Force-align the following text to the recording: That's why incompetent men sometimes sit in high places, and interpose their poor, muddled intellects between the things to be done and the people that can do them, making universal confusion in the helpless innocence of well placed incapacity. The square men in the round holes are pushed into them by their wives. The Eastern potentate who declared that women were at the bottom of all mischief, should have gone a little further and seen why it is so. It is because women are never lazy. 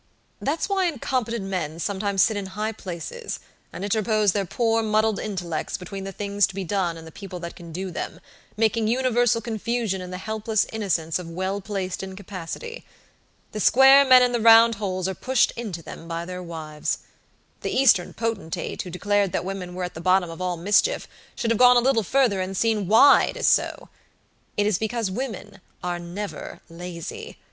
That's 0.41 0.67
why 0.67 0.87
incompetent 0.87 1.45
men 1.45 1.77
sometimes 1.77 2.23
sit 2.23 2.35
in 2.35 2.47
high 2.57 2.71
places, 2.71 3.39
and 3.71 3.83
interpose 3.83 4.31
their 4.31 4.47
poor, 4.47 4.81
muddled 4.81 5.19
intellects 5.19 5.77
between 5.77 6.05
the 6.05 6.11
things 6.11 6.47
to 6.47 6.55
be 6.55 6.63
done 6.63 6.97
and 6.97 7.05
the 7.05 7.11
people 7.11 7.39
that 7.41 7.55
can 7.55 7.71
do 7.71 7.91
them, 7.91 8.19
making 8.57 8.87
universal 8.87 9.41
confusion 9.41 10.01
in 10.01 10.09
the 10.09 10.17
helpless 10.17 10.65
innocence 10.73 11.19
of 11.19 11.29
well 11.29 11.61
placed 11.61 12.01
incapacity. 12.01 12.83
The 13.51 13.59
square 13.59 14.03
men 14.03 14.23
in 14.23 14.31
the 14.31 14.39
round 14.41 14.73
holes 14.81 15.07
are 15.07 15.13
pushed 15.13 15.51
into 15.51 15.83
them 15.83 16.07
by 16.07 16.25
their 16.25 16.41
wives. 16.41 16.97
The 17.61 17.69
Eastern 17.69 18.13
potentate 18.15 18.81
who 18.81 18.89
declared 18.89 19.31
that 19.33 19.45
women 19.45 19.75
were 19.75 19.83
at 19.83 19.93
the 19.93 20.01
bottom 20.01 20.31
of 20.31 20.41
all 20.41 20.57
mischief, 20.57 21.07
should 21.35 21.51
have 21.51 21.59
gone 21.59 21.77
a 21.77 21.79
little 21.79 22.01
further 22.01 22.41
and 22.41 22.57
seen 22.57 22.87
why 22.87 23.25
it 23.25 23.37
is 23.37 23.47
so. 23.47 23.89
It 24.57 24.65
is 24.65 24.79
because 24.79 25.11
women 25.11 25.61
are 25.83 25.99
never 25.99 26.59
lazy. 26.71 27.37